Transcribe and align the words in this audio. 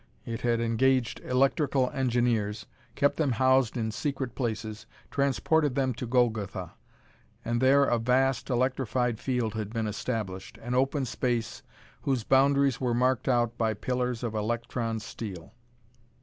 It 0.25 0.41
had 0.41 0.59
engaged 0.59 1.19
electrical 1.19 1.91
engineers, 1.91 2.65
kept 2.95 3.17
them 3.17 3.33
housed 3.33 3.77
in 3.77 3.91
secret 3.91 4.33
places, 4.33 4.87
transported 5.11 5.75
them 5.75 5.93
to 5.93 6.07
Golgotha; 6.07 6.71
and 7.45 7.61
there 7.61 7.83
a 7.83 7.99
vast 7.99 8.49
electrified 8.49 9.19
field 9.19 9.53
had 9.53 9.71
been 9.71 9.85
established, 9.85 10.57
an 10.63 10.73
open 10.73 11.05
space 11.05 11.61
whose 12.01 12.23
boundaries 12.23 12.81
were 12.81 12.95
marked 12.95 13.27
out 13.27 13.59
by 13.59 13.75
pillars 13.75 14.23
of 14.23 14.33
electron 14.33 14.99
steel. 14.99 15.53